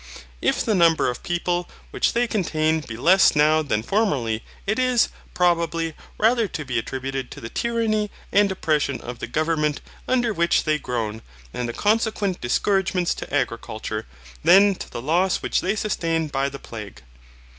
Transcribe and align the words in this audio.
If 0.41 0.65
the 0.65 0.73
number 0.73 1.11
of 1.11 1.21
people 1.21 1.69
which 1.91 2.13
they 2.13 2.25
contain 2.25 2.79
be 2.79 2.97
less 2.97 3.35
now 3.35 3.61
than 3.61 3.83
formerly, 3.83 4.43
it 4.65 4.79
is, 4.79 5.09
probably, 5.35 5.93
rather 6.17 6.47
to 6.47 6.65
be 6.65 6.79
attributed 6.79 7.29
to 7.29 7.39
the 7.39 7.49
tyranny 7.51 8.09
and 8.31 8.51
oppression 8.51 8.99
of 9.01 9.19
the 9.19 9.27
government 9.27 9.79
under 10.07 10.33
which 10.33 10.63
they 10.63 10.79
groan, 10.79 11.21
and 11.53 11.69
the 11.69 11.73
consequent 11.73 12.41
discouragements 12.41 13.13
to 13.13 13.31
agriculture, 13.31 14.07
than 14.43 14.73
to 14.73 14.89
the 14.89 15.03
loss 15.03 15.43
which 15.43 15.61
they 15.61 15.75
sustain 15.75 16.29
by 16.29 16.49
the 16.49 16.57
plague. 16.57 17.03